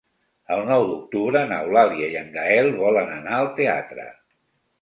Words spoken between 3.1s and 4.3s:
anar al teatre.